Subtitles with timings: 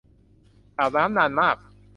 [0.77, 1.57] อาบน้ำนานมาก